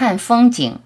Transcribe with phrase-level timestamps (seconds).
[0.00, 0.78] 看风景。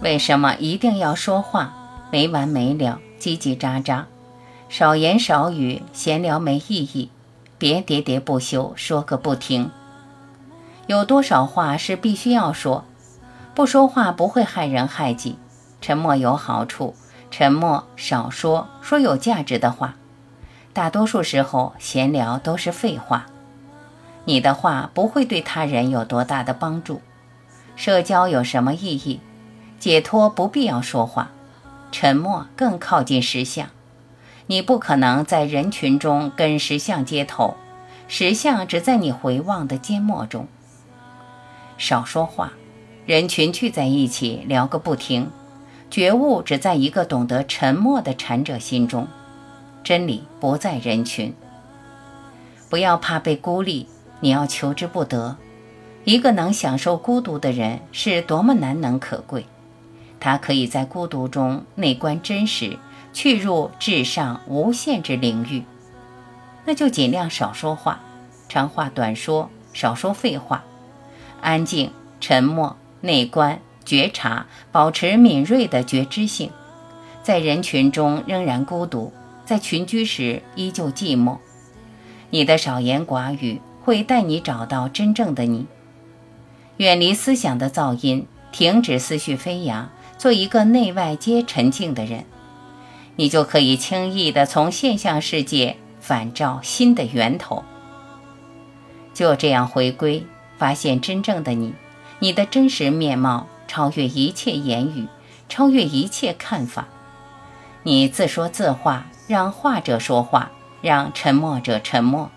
[0.00, 1.72] 为什么一定要说话？
[2.10, 4.06] 没完没了，叽叽喳喳，
[4.68, 7.12] 少言少语，闲聊没意义。
[7.58, 9.70] 别喋喋不休，说个不停。
[10.88, 12.84] 有多少话是必须要说？
[13.54, 15.38] 不说话不会害人害己，
[15.80, 16.96] 沉默有好处。
[17.38, 19.94] 沉默少说，说有价值的话。
[20.72, 23.26] 大多数时候，闲聊都是废话。
[24.24, 27.00] 你的话不会对他人有多大的帮助。
[27.76, 29.20] 社交有什么意义？
[29.78, 31.30] 解脱不必要说话，
[31.92, 33.68] 沉默更靠近实相。
[34.48, 37.56] 你不可能在人群中跟实相接头，
[38.08, 40.48] 实相只在你回望的缄默中。
[41.76, 42.54] 少说话，
[43.06, 45.30] 人群聚在一起聊个不停。
[45.90, 49.08] 觉悟只在一个懂得沉默的禅者心中，
[49.82, 51.34] 真理不在人群。
[52.68, 53.88] 不要怕被孤立，
[54.20, 55.36] 你要求之不得。
[56.04, 59.46] 一个能享受孤独的人是多么难能可贵，
[60.20, 62.78] 他可以在孤独中内观真实。
[63.10, 65.64] 去入至上无限之领域，
[66.66, 68.00] 那就尽量少说话，
[68.48, 70.62] 长话短说，少说废话，
[71.40, 76.50] 安静、沉默、内观、觉察，保持敏锐的觉知性，
[77.22, 79.14] 在人群中仍然孤独，
[79.46, 81.38] 在群居时依旧寂寞。
[82.28, 85.66] 你的少言寡语会带你找到真正的你，
[86.76, 92.26] 远离思想的噪音，停止思绪飞扬，做一个内外皆沉静的人。
[93.16, 97.64] 你就可以轻易地从现象世界反照新的源头，
[99.14, 100.26] 就这样回归，
[100.58, 101.72] 发现真正的你，
[102.18, 105.06] 你的真实面貌超越一切言语
[105.48, 106.88] 超越一切看法。
[107.84, 110.50] 你自说自话让画者说话
[110.82, 112.28] 让沉默者沉默。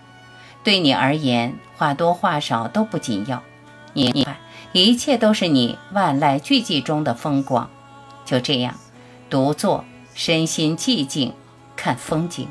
[0.63, 3.41] 对你而言话多话少都不紧要。
[3.93, 4.27] 你
[4.71, 7.71] 一切都是你万籁俱寂中的风光。
[8.23, 8.75] 就这样
[9.27, 11.33] 独坐身心寂静
[11.75, 12.47] 看风景。